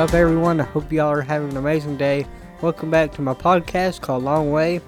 up, 0.00 0.14
everyone? 0.14 0.62
I 0.62 0.64
hope 0.64 0.90
y'all 0.90 1.10
are 1.10 1.20
having 1.20 1.50
an 1.50 1.58
amazing 1.58 1.98
day. 1.98 2.26
Welcome 2.62 2.90
back 2.90 3.12
to 3.12 3.22
my 3.22 3.34
podcast 3.34 4.00
called 4.00 4.24
Long 4.24 4.50
Way. 4.50 4.80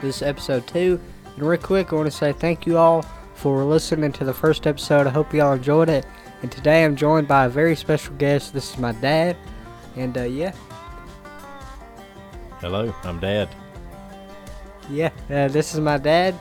This 0.00 0.18
is 0.18 0.22
episode 0.22 0.64
two. 0.64 1.00
And 1.34 1.42
real 1.42 1.60
quick, 1.60 1.92
I 1.92 1.96
want 1.96 2.06
to 2.06 2.16
say 2.16 2.32
thank 2.32 2.64
you 2.64 2.78
all 2.78 3.02
for 3.34 3.64
listening 3.64 4.12
to 4.12 4.24
the 4.24 4.32
first 4.32 4.68
episode. 4.68 5.08
I 5.08 5.10
hope 5.10 5.34
y'all 5.34 5.54
enjoyed 5.54 5.88
it. 5.88 6.06
And 6.42 6.52
today 6.52 6.84
I'm 6.84 6.94
joined 6.94 7.26
by 7.26 7.46
a 7.46 7.48
very 7.48 7.74
special 7.74 8.14
guest. 8.14 8.54
This 8.54 8.70
is 8.70 8.78
my 8.78 8.92
dad. 8.92 9.36
And 9.96 10.16
uh, 10.16 10.22
yeah, 10.22 10.52
Hello, 12.60 12.94
I'm 13.02 13.18
Dad. 13.18 13.48
yeah, 14.88 15.10
uh, 15.30 15.48
this 15.48 15.74
is 15.74 15.80
my 15.80 15.98
dad. 15.98 16.36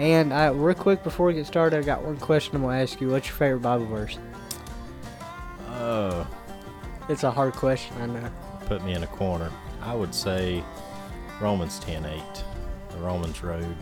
And 0.00 0.32
uh, 0.32 0.52
real 0.52 0.74
quick 0.74 1.04
before 1.04 1.26
we 1.26 1.34
get 1.34 1.46
started, 1.46 1.78
I 1.78 1.82
got 1.82 2.02
one 2.02 2.16
question 2.16 2.56
I'm 2.56 2.62
going 2.62 2.76
to 2.76 2.82
ask 2.82 3.00
you. 3.00 3.08
What's 3.10 3.28
your 3.28 3.36
favorite 3.36 3.60
Bible 3.60 3.86
verse? 3.86 4.18
Oh, 5.68 6.26
It's 7.08 7.22
a 7.22 7.30
hard 7.30 7.54
question, 7.54 7.96
I 8.00 8.06
know. 8.06 8.30
put 8.66 8.84
me 8.84 8.92
in 8.94 9.02
a 9.02 9.06
corner. 9.06 9.50
I 9.82 9.94
would 9.94 10.14
say 10.14 10.64
Romans 11.40 11.78
10:8, 11.80 12.42
the 12.90 12.98
Romans 12.98 13.42
Road. 13.42 13.76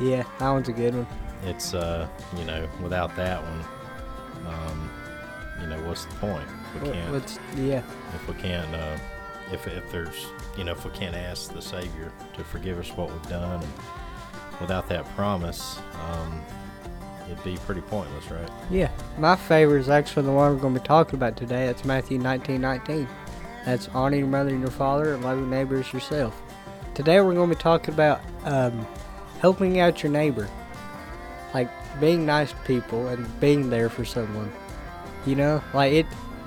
Yeah, 0.00 0.22
that 0.38 0.50
one's 0.50 0.68
a 0.68 0.72
good 0.72 0.94
one. 0.94 1.06
It's 1.44 1.74
uh, 1.74 2.06
you 2.36 2.44
know, 2.44 2.68
without 2.82 3.14
that 3.16 3.42
one, 3.42 3.64
um, 4.46 4.90
you 5.60 5.66
know, 5.66 5.80
what's 5.88 6.04
the 6.04 6.14
point? 6.16 6.48
If 6.76 6.82
we 6.82 6.90
can't, 6.90 7.12
What's, 7.12 7.38
yeah, 7.56 7.82
if 8.14 8.28
we 8.28 8.34
can't, 8.34 8.72
uh, 8.74 8.96
if 9.52 9.66
if 9.66 9.90
there's, 9.90 10.26
you 10.56 10.62
know, 10.64 10.72
if 10.72 10.84
we 10.84 10.90
can't 10.92 11.16
ask 11.16 11.52
the 11.52 11.62
Savior 11.62 12.12
to 12.34 12.44
forgive 12.44 12.78
us 12.78 12.90
what 12.96 13.10
we've 13.10 13.28
done, 13.28 13.60
and 13.60 13.72
without 14.60 14.88
that 14.88 15.04
promise, 15.16 15.80
um, 16.12 16.40
it'd 17.30 17.44
be 17.44 17.56
pretty 17.58 17.80
pointless, 17.82 18.30
right? 18.30 18.48
Yeah, 18.70 18.90
my 19.18 19.36
favorite 19.36 19.80
is 19.80 19.88
actually 19.88 20.26
the 20.26 20.32
one 20.32 20.54
we're 20.54 20.60
going 20.60 20.74
to 20.74 20.80
be 20.80 20.86
talking 20.86 21.14
about 21.14 21.36
today. 21.36 21.66
That's 21.66 21.84
Matthew 21.84 22.18
19 22.18 22.60
19. 22.60 23.08
That's 23.64 23.88
honoring 23.88 24.20
your 24.20 24.28
mother 24.28 24.50
and 24.50 24.60
your 24.60 24.70
father 24.70 25.14
and 25.14 25.22
love 25.22 25.38
your 25.38 25.46
neighbor 25.46 25.76
as 25.76 25.92
yourself. 25.92 26.40
Today 26.94 27.20
we're 27.20 27.34
going 27.34 27.50
to 27.50 27.56
be 27.56 27.62
talking 27.62 27.94
about 27.94 28.20
um, 28.44 28.86
helping 29.40 29.80
out 29.80 30.02
your 30.02 30.10
neighbor. 30.10 30.48
Like 31.54 31.70
being 32.00 32.26
nice 32.26 32.52
to 32.52 32.58
people 32.58 33.08
and 33.08 33.40
being 33.40 33.70
there 33.70 33.88
for 33.88 34.04
someone. 34.04 34.50
You 35.26 35.34
know, 35.34 35.62
like 35.74 35.92
it, 35.92 36.06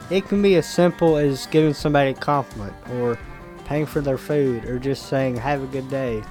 it 0.10 0.28
can 0.28 0.42
be 0.42 0.56
as 0.56 0.68
simple 0.68 1.18
as 1.18 1.48
giving 1.48 1.74
somebody 1.74 2.12
a 2.12 2.14
compliment 2.14 2.74
or 2.94 3.18
paying 3.66 3.86
for 3.86 4.02
their 4.02 4.18
food 4.18 4.66
or 4.66 4.80
just 4.80 5.08
saying 5.08 5.38
have 5.38 5.64
a 5.64 5.68
good 5.68 5.90
day 5.90 6.24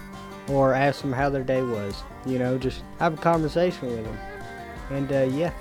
or 0.49 0.75
ask 0.75 1.01
them 1.01 1.13
how 1.13 1.31
their 1.31 1.45
day 1.45 1.63
was. 1.63 2.03
You 2.27 2.39
know, 2.39 2.59
just 2.59 2.83
have 2.99 3.15
a 3.15 3.17
conversation 3.17 3.89
with 3.89 4.05
them. 4.05 4.19
And 4.91 5.11
uh, 5.13 5.23
yeah, 5.33 5.53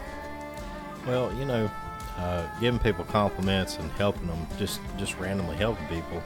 Well, 1.06 1.32
you 1.36 1.46
know, 1.46 1.70
uh, 2.18 2.48
giving 2.60 2.80
people 2.80 3.06
compliments 3.06 3.78
and 3.78 3.92
helping 3.94 4.28
them, 4.28 4.46
just 4.58 4.82
just 4.98 5.18
randomly 5.20 5.56
helping 5.56 5.86
people, 5.88 6.22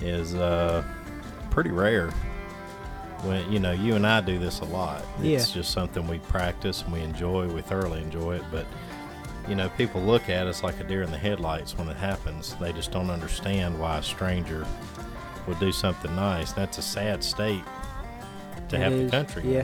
is 0.00 0.34
uh, 0.34 0.82
pretty 1.50 1.70
rare. 1.70 2.10
When 3.22 3.50
you 3.50 3.58
know, 3.60 3.72
you 3.72 3.94
and 3.94 4.06
I 4.06 4.20
do 4.20 4.38
this 4.38 4.60
a 4.60 4.64
lot. 4.66 5.02
It's 5.22 5.48
Yeah. 5.48 5.54
just 5.60 5.70
something 5.72 6.06
we 6.06 6.18
practice 6.18 6.82
and 6.82 6.92
we 6.92 7.00
enjoy. 7.00 7.46
We 7.48 7.62
thoroughly 7.62 8.00
enjoy 8.02 8.36
it. 8.36 8.44
But 8.50 8.66
you 9.48 9.54
know, 9.54 9.68
people 9.70 10.00
look 10.02 10.28
at 10.28 10.46
us 10.46 10.62
like 10.62 10.78
a 10.80 10.84
deer 10.84 11.02
in 11.02 11.10
the 11.10 11.18
headlights 11.18 11.78
when 11.78 11.88
it 11.88 11.96
happens. 11.96 12.54
They 12.60 12.72
just 12.72 12.90
don't 12.90 13.10
understand 13.10 13.78
why 13.78 13.98
a 13.98 14.02
stranger 14.02 14.66
would 15.46 15.58
do 15.60 15.70
something 15.72 16.14
nice. 16.16 16.52
That's 16.52 16.78
a 16.78 16.82
sad 16.82 17.22
state 17.22 17.62
to 18.68 18.76
It 18.76 18.80
have 18.82 18.92
is, 18.92 19.10
the 19.10 19.16
country 19.16 19.42
in, 19.44 19.50
yeah. 19.52 19.62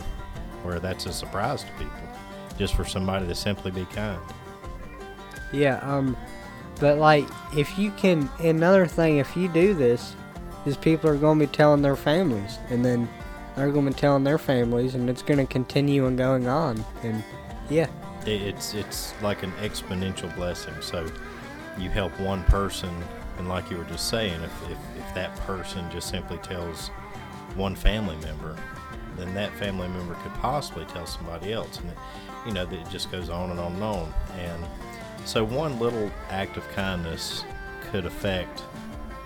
where 0.63 0.79
that's 0.79 1.07
a 1.07 1.13
surprise 1.13 1.65
to 1.65 1.71
people, 1.73 2.09
just 2.59 2.75
for 2.75 2.85
somebody 2.85 3.27
to 3.27 3.35
simply 3.35 3.71
be 3.71 3.85
kind. 3.87 4.21
Yeah, 5.53 5.79
um, 5.79 6.17
but 6.81 6.99
like, 6.99 7.27
if 7.57 7.79
you 7.79 7.91
can, 7.93 8.29
another 8.41 8.87
thing, 8.87 9.19
if 9.19 9.37
you 9.37 9.49
do 9.49 9.75
this, 9.75 10.17
is 10.65 10.77
people 10.77 11.11
are 11.11 11.17
going 11.17 11.39
to 11.39 11.47
be 11.47 11.53
telling 11.53 11.83
their 11.83 11.97
families, 11.97 12.59
and 12.71 12.85
then 12.85 13.09
they're 13.57 13.71
going 13.71 13.87
to 13.87 13.93
be 13.93 13.99
telling 13.99 14.25
their 14.25 14.39
families, 14.39 14.95
and 14.95 15.11
it's 15.11 15.23
going 15.23 15.39
to 15.39 15.47
continue 15.47 16.07
and 16.07 16.17
going 16.17 16.47
on, 16.47 16.85
and 17.03 17.23
yeah, 17.69 17.89
it's 18.27 18.75
it's 18.75 19.15
like 19.23 19.43
an 19.43 19.53
exponential 19.61 20.35
blessing. 20.37 20.75
So 20.81 21.11
you 21.79 21.91
help 21.91 22.19
one 22.21 22.45
person, 22.45 22.91
and 23.39 23.49
like 23.49 23.71
you 23.71 23.77
were 23.77 23.85
just 23.85 24.09
saying, 24.09 24.41
if, 24.43 24.71
if, 24.71 24.79
if 24.99 25.15
that 25.15 25.35
person 25.41 25.91
just 25.91 26.09
simply 26.09 26.39
tells 26.39 26.89
one 27.55 27.75
family 27.75 28.17
member, 28.17 28.57
then 29.17 29.35
that 29.35 29.53
family 29.55 29.89
member 29.89 30.15
could 30.15 30.33
possibly 30.35 30.85
tell 30.87 31.07
somebody 31.07 31.53
else, 31.53 31.79
and 31.79 31.91
it, 31.91 31.97
you 32.47 32.53
know 32.53 32.65
that 32.67 32.79
it 32.79 32.89
just 32.91 33.11
goes 33.11 33.31
on 33.31 33.51
and 33.51 33.61
on 33.61 33.73
and 33.75 33.83
on. 33.83 34.15
And 34.39 34.65
so 35.25 35.45
one 35.45 35.79
little 35.79 36.11
act 36.31 36.57
of 36.57 36.69
kindness 36.71 37.45
could 37.91 38.07
affect 38.07 38.63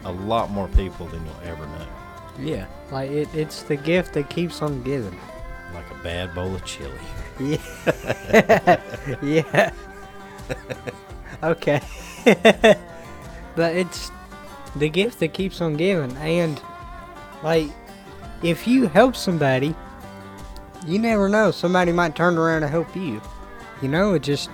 a 0.04 0.12
lot 0.12 0.50
more 0.50 0.68
people 0.68 1.06
than 1.06 1.24
you'll 1.24 1.50
ever 1.52 1.66
know. 1.66 1.86
yeah, 2.38 2.66
like 2.90 3.10
it, 3.10 3.28
it's 3.34 3.62
the 3.62 3.76
gift 3.76 4.12
that 4.14 4.28
keeps 4.30 4.62
on 4.62 4.82
giving. 4.82 5.18
Like 5.74 5.90
a 5.90 6.02
bad 6.02 6.34
bowl 6.34 6.54
of 6.54 6.64
chili. 6.64 6.92
Yeah, 7.40 8.80
yeah. 9.22 9.72
okay, 11.42 11.80
but 12.24 13.74
it's 13.76 14.10
the 14.76 14.88
gift 14.88 15.18
that 15.20 15.32
keeps 15.34 15.60
on 15.60 15.76
giving, 15.76 16.16
and 16.18 16.60
like 17.42 17.68
if 18.42 18.66
you 18.66 18.88
help 18.88 19.16
somebody, 19.16 19.74
you 20.86 20.98
never 20.98 21.28
know. 21.28 21.50
Somebody 21.50 21.92
might 21.92 22.14
turn 22.14 22.38
around 22.38 22.62
and 22.62 22.70
help 22.70 22.94
you. 22.94 23.20
You 23.82 23.88
know, 23.88 24.14
it 24.14 24.22
just 24.22 24.50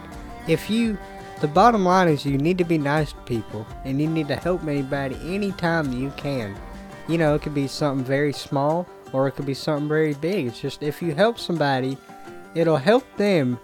if 0.49 0.71
you. 0.71 0.99
The 1.41 1.49
bottom 1.49 1.85
line 1.85 2.07
is 2.07 2.25
you 2.25 2.39
need 2.39 2.57
to 2.59 2.65
be 2.65 2.79
nice 2.79 3.13
to 3.13 3.19
people, 3.23 3.67
and 3.85 4.01
you 4.01 4.07
need 4.07 4.29
to 4.29 4.37
help 4.37 4.63
anybody 4.63 5.17
anytime 5.25 5.93
you 5.93 6.13
can. 6.17 6.55
You 7.09 7.19
know, 7.19 7.35
it 7.35 7.43
could 7.43 7.55
be 7.55 7.67
something 7.67 8.05
very 8.05 8.33
small, 8.33 8.87
or 9.13 9.27
it 9.27 9.33
could 9.33 9.47
be 9.47 9.55
something 9.55 9.89
very 9.89 10.15
big. 10.15 10.47
It's 10.47 10.61
just 10.61 10.85
if 10.85 11.03
you 11.03 11.17
help 11.17 11.41
somebody, 11.41 11.99
it'll 12.55 12.77
help 12.77 13.05
them 13.17 13.59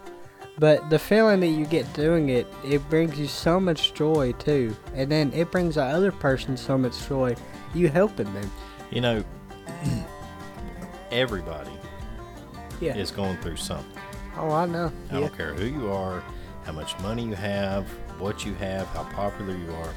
but 0.59 0.91
the 0.91 0.99
feeling 0.99 1.41
that 1.41 1.49
you 1.49 1.65
get 1.67 1.91
doing 1.95 2.31
it 2.31 2.47
it 2.65 2.87
brings 2.91 3.19
you 3.19 3.27
so 3.27 3.61
much 3.61 3.95
joy 3.95 4.33
too 4.33 4.75
and 4.95 5.11
then 5.11 5.33
it 5.33 5.51
brings 5.51 5.77
the 5.77 5.83
other 5.83 6.11
person 6.11 6.57
so 6.57 6.77
much 6.77 7.07
joy 7.09 7.35
you 7.75 7.89
helping 7.89 8.33
them 8.35 8.51
You 8.91 9.01
know, 9.03 9.25
everybody 11.19 11.71
yeah 12.81 12.97
is 12.97 13.11
going 13.11 13.37
through 13.39 13.57
something. 13.57 14.01
oh 14.37 14.51
i 14.53 14.67
know 14.67 14.93
I 15.11 15.15
yeah 15.15 15.21
don't 15.21 15.37
care 15.37 15.53
who 15.55 15.67
you 15.67 15.91
are, 15.93 16.23
how 16.65 16.73
much 16.73 16.99
money 17.01 17.25
you 17.25 17.35
have, 17.35 17.87
what 18.21 18.45
you 18.47 18.55
have, 18.55 18.87
how 18.89 19.05
popular 19.05 19.55
you 19.57 19.73
are, 19.73 19.93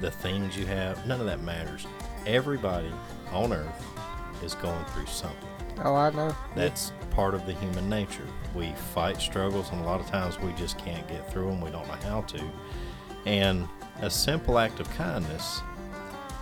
the 0.00 0.10
things 0.10 0.56
you 0.56 0.64
have, 0.66 1.06
none 1.06 1.20
of 1.20 1.26
that 1.26 1.40
matters. 1.42 1.86
Everybody 2.26 2.90
on 3.32 3.52
earth 3.52 3.84
is 4.42 4.54
going 4.54 4.84
through 4.86 5.06
something. 5.06 5.48
oh 5.84 5.94
i 5.94 6.10
know 6.10 6.34
That's 6.54 6.92
part 7.10 7.34
of 7.34 7.44
the 7.46 7.52
human 7.54 7.88
nature. 7.88 8.26
We 8.54 8.72
fight 8.94 9.20
struggles, 9.20 9.70
and 9.72 9.80
a 9.80 9.84
lot 9.84 10.00
of 10.00 10.06
times 10.06 10.38
we 10.40 10.52
just 10.52 10.78
can't 10.78 11.06
get 11.08 11.28
through 11.30 11.48
them. 11.50 11.60
We 11.60 11.70
don't 11.70 11.86
know 11.88 11.94
how 12.08 12.20
to. 12.22 12.42
And 13.26 13.68
a 14.00 14.08
simple 14.08 14.58
act 14.58 14.78
of 14.80 14.88
kindness 14.90 15.60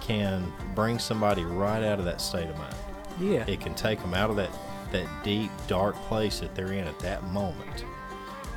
can 0.03 0.53
bring 0.75 0.99
somebody 0.99 1.43
right 1.45 1.83
out 1.83 1.99
of 1.99 2.05
that 2.05 2.21
state 2.21 2.49
of 2.51 2.57
mind. 2.59 2.75
Yeah 3.19 3.45
It 3.47 3.61
can 3.61 3.75
take 3.75 4.01
them 4.01 4.15
out 4.15 4.31
of 4.31 4.37
that, 4.37 4.51
that 4.93 5.07
deep, 5.25 5.51
dark 5.69 5.95
place 6.09 6.41
that 6.41 6.55
they're 6.55 6.73
in 6.73 6.87
at 6.87 6.99
that 7.01 7.25
moment. 7.25 7.85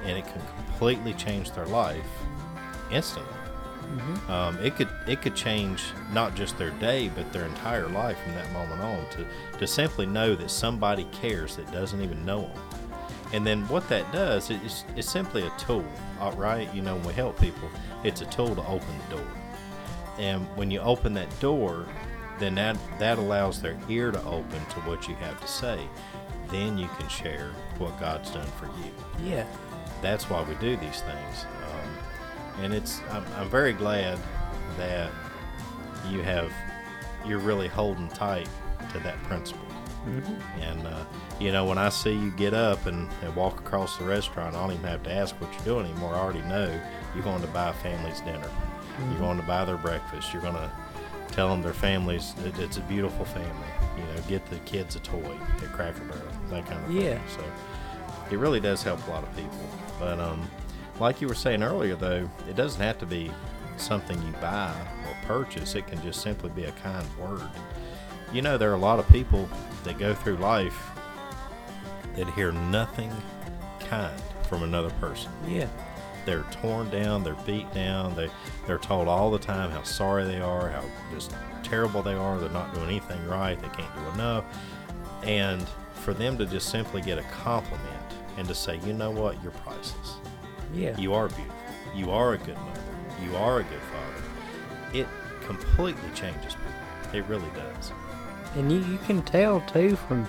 And 0.04 0.18
it 0.18 0.26
can 0.26 0.42
completely 0.66 1.14
change 1.14 1.52
their 1.52 1.66
life 1.66 2.06
instantly. 2.92 3.34
Mhm. 3.90 4.30
Um, 4.30 4.58
it 4.64 4.76
could 4.76 4.90
it 5.08 5.22
could 5.24 5.36
change 5.36 5.82
not 6.14 6.36
just 6.36 6.58
their 6.60 6.70
day, 6.72 7.10
but 7.10 7.34
their 7.34 7.46
entire 7.46 7.88
life 7.90 8.18
from 8.24 8.36
that 8.36 8.52
moment 8.54 8.82
on. 8.82 9.04
To 9.12 9.26
to 9.58 9.66
simply 9.66 10.06
know 10.06 10.36
that 10.36 10.52
somebody 10.52 11.06
cares 11.12 11.56
that 11.56 11.72
doesn't 11.72 12.00
even 12.00 12.24
know 12.24 12.42
them, 12.42 12.62
and 13.34 13.48
then 13.48 13.68
what 13.68 13.90
that 13.90 14.12
does 14.14 14.52
is 14.52 14.84
it's 14.96 15.10
simply 15.10 15.42
a 15.48 15.50
tool, 15.58 15.84
all 16.20 16.34
right? 16.34 16.72
You 16.74 16.84
know, 16.84 16.96
when 16.98 17.08
we 17.08 17.14
help 17.14 17.40
people, 17.40 17.68
it's 18.04 18.22
a 18.22 18.26
tool 18.26 18.56
to 18.56 18.62
open 18.68 18.88
the 19.10 19.16
door. 19.16 19.28
And 20.20 20.46
when 20.56 20.70
you 20.70 20.82
open 20.82 21.14
that 21.16 21.40
door, 21.40 21.86
then 22.40 22.56
that 22.56 22.78
that 23.00 23.18
allows 23.18 23.62
their 23.62 23.78
ear 23.90 24.12
to 24.12 24.24
open 24.24 24.66
to 24.66 24.80
what 24.82 25.08
you 25.08 25.16
have 25.16 25.40
to 25.42 25.48
say. 25.48 25.88
Then 26.50 26.78
you 26.78 26.88
can 26.98 27.08
share 27.10 27.52
what 27.78 28.00
God's 28.00 28.32
done 28.32 28.48
for 28.58 28.66
you 28.66 29.30
yeah 29.30 29.46
that's 30.02 30.30
why 30.30 30.42
we 30.44 30.56
do 30.56 30.76
these 30.78 31.02
things. 31.02 31.46
Um, 31.64 32.64
and 32.64 32.74
it's 32.74 33.02
I'm, 33.12 33.26
I'm 33.38 33.50
very 33.50 33.74
glad 33.74 34.18
that 34.78 35.12
you 36.10 36.22
have 36.22 36.52
you're 37.26 37.40
really 37.40 37.68
holding 37.68 38.08
tight 38.10 38.48
to 38.94 39.00
that 39.00 39.22
principle. 39.24 39.66
mm-hmm. 40.06 40.62
And 40.62 40.88
uh, 40.88 41.04
you 41.40 41.52
know, 41.52 41.66
when 41.66 41.78
I 41.78 41.90
see 41.90 42.14
you 42.14 42.32
get 42.32 42.54
up 42.54 42.86
and, 42.86 43.10
and 43.22 43.36
walk 43.36 43.60
across 43.60 43.98
the 43.98 44.06
restaurant, 44.06 44.56
I 44.56 44.62
don't 44.62 44.72
even 44.74 44.86
have 44.86 45.04
to 45.04 45.12
ask 45.12 45.36
what 45.42 45.52
you're 45.54 45.76
doing 45.76 45.86
anymore. 45.86 46.16
I 46.16 46.20
already 46.20 46.42
know 46.44 46.80
you're 47.14 47.24
going 47.24 47.42
to 47.42 47.48
buy 47.48 47.70
a 47.70 47.74
family's 47.74 48.22
dinner. 48.22 48.50
You're 49.10 49.20
going 49.20 49.38
to 49.38 49.46
buy 49.46 49.64
their 49.66 49.78
breakfast. 49.78 50.34
You're 50.34 50.42
going 50.42 50.56
to 50.56 50.72
tell 51.32 51.50
them 51.50 51.62
their 51.62 51.74
families 51.74 52.34
that 52.36 52.58
it's 52.60 52.78
a 52.78 52.82
beautiful 52.82 53.26
family. 53.26 53.68
You 53.98 54.04
know, 54.04 54.22
get 54.28 54.46
the 54.50 54.58
kids 54.60 54.96
a 54.96 55.00
toy 55.00 55.38
at 55.58 55.72
Cracker 55.74 56.02
Barrel, 56.06 56.24
that 56.50 56.66
kind 56.68 56.84
of 56.86 56.92
Yeah. 56.92 57.16
thing. 57.18 57.22
So 57.38 57.44
it 58.32 58.38
really 58.40 58.60
does 58.60 58.84
help 58.84 59.06
a 59.08 59.12
lot 59.12 59.24
of 59.24 59.36
people. 59.36 59.60
But 60.00 60.20
um, 60.20 60.50
like 61.00 61.22
you 61.22 61.28
were 61.28 61.36
saying 61.36 61.64
earlier, 61.64 61.96
though, 61.96 62.30
it 62.48 62.56
doesn't 62.56 62.82
have 62.82 62.98
to 63.00 63.06
be 63.06 63.32
something 63.78 64.22
you 64.24 64.32
buy 64.42 64.74
or 65.08 65.16
purchase. 65.26 65.76
It 65.76 65.88
can 65.88 66.02
just 66.02 66.22
simply 66.22 66.50
be 66.50 66.66
a 66.66 66.72
kind 66.74 67.06
word. 67.18 67.42
You 68.34 68.42
know, 68.42 68.58
there 68.58 68.70
are 68.72 68.76
a 68.76 68.80
lot 68.80 69.00
of 69.00 69.08
people 69.10 69.50
that 69.84 69.98
go 69.98 70.14
through 70.14 70.38
life 70.38 70.78
that 72.16 72.30
hear 72.32 72.52
nothing 72.52 73.12
kind 73.80 74.22
from 74.48 74.64
another 74.64 74.90
person. 75.02 75.32
Yeah. 75.48 75.68
They're 76.26 76.46
torn 76.52 76.90
down, 76.90 77.24
they're 77.24 77.36
beat 77.46 77.72
down, 77.74 78.16
they, 78.16 78.30
they're 78.68 78.78
told 78.78 79.08
all 79.08 79.32
the 79.32 79.40
time 79.40 79.72
how 79.72 79.84
sorry 79.84 80.26
they 80.26 80.40
are, 80.40 80.70
how 80.70 80.84
just 81.14 81.34
terrible 81.64 82.02
they 82.02 82.14
are, 82.14 82.40
they're 82.40 82.50
not 82.50 82.74
doing 82.74 82.88
anything 82.88 83.26
right, 83.28 83.60
they 83.60 83.70
can't 83.70 83.96
do 83.96 84.06
enough. 84.14 84.46
And 85.24 85.66
for 85.94 86.14
them 86.14 86.38
to 86.38 86.46
just 86.46 86.70
simply 86.70 87.02
get 87.02 87.18
a 87.18 87.24
compliment 87.24 87.86
and 88.38 88.48
to 88.48 88.56
say, 88.56 88.80
you 88.86 88.94
know 88.94 89.12
what, 89.12 89.42
you're 89.44 89.52
priceless. 89.52 90.16
Yeah. 90.74 90.98
You 90.98 91.14
are 91.14 91.28
beautiful. 91.28 91.56
You 91.96 92.12
are 92.12 92.34
a 92.34 92.38
good 92.38 92.58
mother. 92.58 92.82
You 93.24 93.36
are 93.36 93.60
a 93.60 93.64
good 93.64 93.82
father. 93.82 94.98
It 94.98 95.08
completely 95.46 96.10
changes 96.16 96.56
people. 96.56 97.18
It 97.20 97.26
really 97.26 97.50
does. 97.56 97.92
And 98.56 98.72
you, 98.72 98.80
you 98.80 98.98
can 99.00 99.22
tell 99.24 99.62
too 99.62 99.96
from 99.96 100.28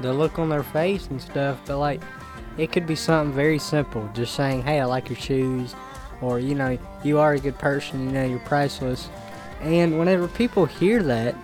the 0.00 0.12
look 0.12 0.38
on 0.38 0.48
their 0.48 0.62
face 0.62 1.06
and 1.08 1.20
stuff, 1.20 1.60
but 1.66 1.78
like 1.78 2.00
it 2.60 2.70
could 2.72 2.86
be 2.86 2.94
something 2.94 3.34
very 3.34 3.58
simple, 3.58 4.06
just 4.12 4.34
saying, 4.34 4.62
Hey, 4.62 4.80
I 4.80 4.84
like 4.84 5.08
your 5.08 5.18
shoes 5.18 5.74
or, 6.20 6.38
you 6.38 6.54
know, 6.54 6.78
you 7.02 7.18
are 7.18 7.32
a 7.32 7.40
good 7.40 7.58
person, 7.58 8.04
you 8.04 8.12
know, 8.12 8.24
you're 8.24 8.38
priceless. 8.40 9.08
And 9.62 9.98
whenever 9.98 10.28
people 10.28 10.66
hear 10.66 11.02
that, 11.04 11.34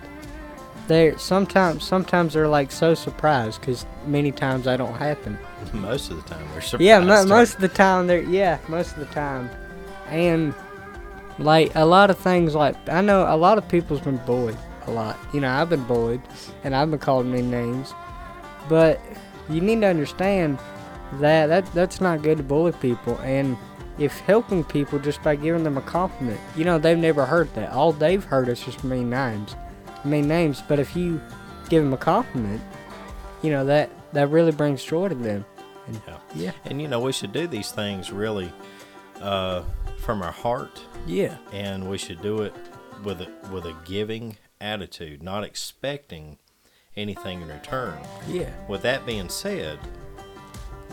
they're 0.87 1.17
sometimes 1.17 1.83
sometimes 1.83 2.33
they're 2.33 2.47
like 2.47 2.71
so 2.71 2.93
surprised 2.93 3.59
because 3.59 3.85
many 4.05 4.31
times 4.31 4.65
that 4.65 4.77
don't 4.77 4.95
happen. 4.95 5.37
Most 5.73 6.11
of 6.11 6.23
the 6.23 6.29
time, 6.29 6.47
they're 6.51 6.61
surprised. 6.61 6.85
Yeah, 6.85 6.99
mo- 6.99 7.25
most 7.25 7.55
of 7.55 7.61
the 7.61 7.67
time 7.67 8.07
they're 8.07 8.21
yeah, 8.21 8.57
most 8.69 8.93
of 8.93 8.99
the 8.99 9.13
time, 9.13 9.49
and 10.07 10.53
like 11.39 11.75
a 11.75 11.83
lot 11.83 12.09
of 12.09 12.17
things 12.17 12.55
like 12.55 12.75
I 12.87 13.01
know 13.01 13.25
a 13.27 13.35
lot 13.35 13.57
of 13.57 13.67
people's 13.67 13.99
been 13.99 14.17
bullied 14.25 14.57
a 14.85 14.91
lot. 14.91 15.19
You 15.33 15.41
know, 15.41 15.49
I've 15.49 15.69
been 15.69 15.83
bullied 15.83 16.21
and 16.63 16.73
I've 16.73 16.89
been 16.89 16.99
called 16.99 17.25
many 17.25 17.41
names, 17.41 17.93
but 18.69 19.01
you 19.49 19.59
need 19.59 19.81
to 19.81 19.87
understand 19.87 20.57
that 21.13 21.47
that 21.47 21.65
that's 21.73 21.99
not 22.01 22.21
good 22.21 22.37
to 22.37 22.43
bully 22.43 22.71
people 22.73 23.17
and. 23.19 23.57
If 23.99 24.19
helping 24.19 24.63
people 24.63 24.99
just 24.99 25.23
by 25.23 25.35
giving 25.35 25.63
them 25.63 25.75
a 25.75 25.81
compliment, 25.81 26.39
you 26.55 26.65
know, 26.65 26.77
they've 26.77 26.95
never 26.95 27.25
heard 27.25 27.51
that. 27.55 27.71
All 27.71 27.91
they've 27.91 28.23
heard 28.23 28.47
is 28.47 28.61
just 28.61 28.83
mean 28.83 29.09
names, 29.09 29.55
mean 30.05 30.27
names. 30.27 30.61
But 30.67 30.77
if 30.77 30.95
you 30.95 31.19
give 31.67 31.83
them 31.83 31.93
a 31.93 31.97
compliment, 31.97 32.61
you 33.41 33.49
know 33.49 33.65
that 33.65 33.89
that 34.13 34.29
really 34.29 34.51
brings 34.51 34.83
joy 34.83 35.07
to 35.07 35.15
them. 35.15 35.43
And 35.87 35.99
Yeah. 36.07 36.17
yeah, 36.35 36.51
And 36.65 36.79
you 36.79 36.87
know, 36.87 36.99
we 36.99 37.11
should 37.11 37.31
do 37.33 37.47
these 37.47 37.71
things 37.71 38.11
really 38.11 38.53
uh, 39.19 39.63
from 39.97 40.21
our 40.21 40.31
heart, 40.31 40.79
yeah, 41.07 41.37
and 41.51 41.89
we 41.89 41.97
should 41.97 42.21
do 42.21 42.43
it 42.43 42.53
with 43.03 43.19
a 43.21 43.31
with 43.51 43.65
a 43.65 43.75
giving 43.83 44.37
attitude, 44.61 45.23
not 45.23 45.43
expecting 45.43 46.37
anything 46.95 47.41
in 47.41 47.47
return. 47.47 47.97
yeah. 48.27 48.51
With 48.67 48.83
that 48.83 49.07
being 49.07 49.29
said, 49.29 49.79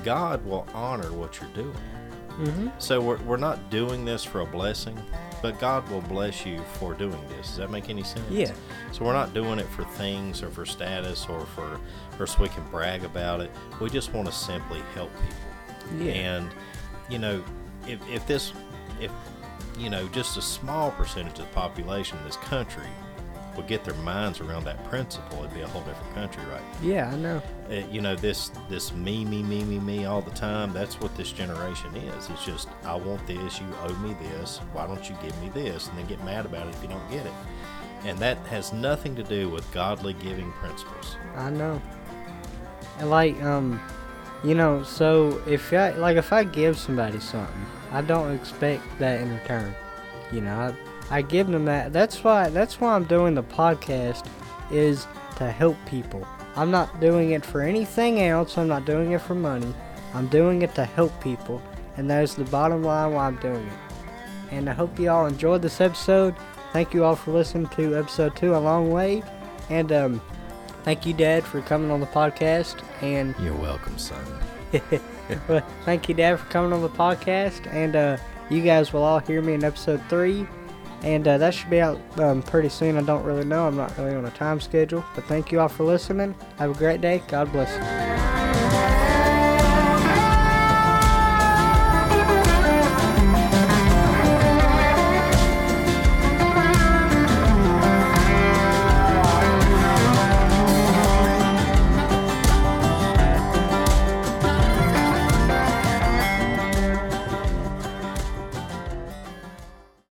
God 0.05 0.45
will 0.45 0.67
honor 0.75 1.12
what 1.12 1.41
you're 1.41 1.51
doing. 1.51 1.77
Mm-hmm. 2.39 2.69
So 2.79 3.01
we're, 3.01 3.19
we're 3.23 3.37
not 3.37 3.71
doing 3.71 4.05
this 4.05 4.25
for 4.25 4.41
a 4.41 4.47
blessing, 4.47 5.01
but 5.41 5.59
God 5.61 5.89
will 5.89 6.01
bless 6.01 6.45
you 6.45 6.61
for 6.75 6.95
doing 6.95 7.21
this. 7.29 7.49
Does 7.49 7.56
that 7.59 7.71
make 7.71 7.89
any 7.89 8.03
sense? 8.03 8.29
Yeah. 8.29 8.53
So 8.93 9.05
we're 9.05 9.12
not 9.12 9.35
doing 9.35 9.59
it 9.59 9.69
for 9.69 9.85
things 9.85 10.43
or 10.43 10.51
for 10.51 10.67
status 10.67 11.27
or 11.27 11.47
for 11.47 11.81
or 12.19 12.27
so 12.27 12.43
we 12.43 12.49
can 12.49 12.65
brag 12.71 13.05
about 13.05 13.41
it. 13.41 13.51
We 13.81 13.89
just 13.89 14.12
want 14.12 14.27
to 14.27 14.33
simply 14.33 14.81
help 14.95 15.11
people. 15.12 16.07
Yeah. 16.07 16.12
And 16.12 16.50
you 17.09 17.19
know, 17.19 17.45
if 17.87 18.00
if 18.09 18.27
this 18.27 18.53
if 19.00 19.12
you 19.79 19.91
know 19.91 20.09
just 20.09 20.37
a 20.37 20.43
small 20.43 20.91
percentage 20.93 21.39
of 21.39 21.47
the 21.47 21.55
population 21.55 22.19
in 22.19 22.25
this 22.25 22.37
country 22.39 22.89
would 23.56 23.67
get 23.67 23.85
their 23.85 23.95
minds 23.95 24.41
around 24.41 24.65
that 24.65 24.83
principle, 24.85 25.39
it'd 25.41 25.55
be 25.55 25.61
a 25.62 25.67
whole 25.69 25.83
different 25.83 26.15
country, 26.15 26.43
right? 26.51 26.62
Yeah, 26.83 27.11
I 27.12 27.17
know. 27.17 27.43
uh, 27.71 27.75
you 27.91 28.01
know 28.01 28.15
this 28.15 28.51
this 28.69 28.93
me 28.93 29.25
me 29.25 29.43
me 29.43 29.65
me 29.65 29.79
me 29.79 30.05
all 30.05 30.21
the 30.21 30.31
time 30.33 30.73
that's 30.73 31.01
what 31.01 31.17
this 31.17 31.33
generation 31.33 31.97
is 31.97 32.29
it's 32.29 32.45
just 32.45 32.69
i 32.85 32.95
want 32.95 33.27
this 33.27 33.59
you 33.59 33.67
owe 33.85 33.95
me 34.06 34.15
this 34.21 34.59
why 34.75 34.87
don't 34.87 35.09
you 35.09 35.17
give 35.23 35.35
me 35.41 35.49
this 35.55 35.89
and 35.89 35.97
then 35.97 36.05
get 36.06 36.23
mad 36.27 36.45
about 36.45 36.67
it 36.67 36.75
if 36.75 36.83
you 36.83 36.89
don't 36.89 37.11
get 37.11 37.25
it 37.25 37.33
and 38.05 38.19
that 38.19 38.37
has 38.49 38.75
nothing 38.75 39.17
to 39.17 39.23
do 39.23 39.49
with 39.49 39.65
godly 39.73 40.12
giving 40.15 40.53
principles 40.53 41.17
I 41.37 41.49
know. 41.49 41.81
And 42.99 43.09
like, 43.11 43.43
um, 43.43 43.81
you 44.45 44.55
know, 44.55 44.83
so 44.83 45.43
if 45.47 45.73
I 45.73 45.91
like 45.93 46.17
if 46.19 46.33
I 46.33 46.45
give 46.45 46.79
somebody 46.79 47.19
something, 47.21 47.67
I 47.93 48.03
don't 48.03 48.33
expect 48.35 48.83
that 48.99 49.21
in 49.23 49.33
return. 49.33 49.75
You 50.33 50.43
know, 50.43 50.55
I, 50.55 50.94
I 51.11 51.23
give 51.23 51.49
them 51.49 51.65
that. 51.67 51.93
That's 51.93 52.23
why. 52.25 52.49
That's 52.49 52.81
why 52.81 52.95
I'm 52.95 53.05
doing 53.05 53.35
the 53.35 53.43
podcast, 53.43 54.27
is 54.71 55.06
to 55.37 55.51
help 55.51 55.77
people. 55.87 56.27
I'm 56.56 56.71
not 56.71 57.01
doing 57.01 57.33
it 57.33 57.45
for 57.45 57.61
anything 57.61 58.21
else. 58.21 58.56
I'm 58.56 58.69
not 58.69 58.85
doing 58.85 59.12
it 59.12 59.21
for 59.21 59.35
money. 59.35 59.75
I'm 60.15 60.29
doing 60.29 60.62
it 60.62 60.75
to 60.77 60.85
help 60.85 61.21
people, 61.21 61.61
and 61.97 62.09
that 62.11 62.23
is 62.23 62.35
the 62.37 62.45
bottom 62.45 62.83
line 62.83 63.12
why 63.12 63.27
I'm 63.27 63.37
doing 63.37 63.67
it. 63.67 64.53
And 64.53 64.71
I 64.71 64.73
hope 64.73 64.99
you 64.99 65.11
all 65.11 65.27
enjoyed 65.27 65.62
this 65.62 65.81
episode. 65.81 66.37
Thank 66.73 66.95
you 66.95 67.05
all 67.05 67.17
for 67.17 67.33
listening 67.33 67.67
to 67.69 67.97
episode 67.97 68.37
two, 68.37 68.55
a 68.55 68.59
long 68.59 68.91
way, 68.91 69.23
and 69.71 69.91
um, 69.93 70.23
thank 70.85 71.05
you, 71.05 71.12
Dad, 71.12 71.45
for 71.45 71.61
coming 71.62 71.91
on 71.91 72.00
the 72.00 72.07
podcast. 72.07 72.83
And 73.03 73.35
you're 73.41 73.57
welcome 73.57 73.99
son 73.99 74.25
well, 75.49 75.67
thank 75.85 76.09
you, 76.09 76.15
Dad, 76.15 76.39
for 76.39 76.47
coming 76.47 76.73
on 76.73 76.83
the 76.83 76.89
podcast. 76.89 77.73
And 77.73 77.97
uh, 77.97 78.17
you 78.50 78.62
guys 78.62 78.93
will 78.93 79.03
all 79.03 79.19
hear 79.21 79.43
me 79.43 79.55
in 79.55 79.65
episode 79.65 80.00
three. 80.09 80.47
And 81.05 81.29
uh, 81.29 81.37
that 81.37 81.53
should 81.53 81.69
be 81.69 81.83
out 81.83 82.01
um, 82.19 82.43
pretty 82.43 82.71
soon. 82.71 82.97
I 82.97 83.03
don't 83.03 83.25
really 83.25 83.45
know. 83.45 83.67
I'm 83.67 83.77
not 83.77 83.97
really 83.99 84.15
on 84.15 84.25
a 84.25 84.31
time 84.31 84.59
schedule. 84.59 85.05
But 85.15 85.25
thank 85.25 85.53
you 85.53 85.61
all 85.61 85.69
for 85.69 85.85
listening. 85.85 86.35
Have 86.56 86.71
a 86.71 86.79
great 86.79 87.03
day. 87.03 87.23
God 87.29 87.53
bless 87.53 87.71
you. 87.77 88.13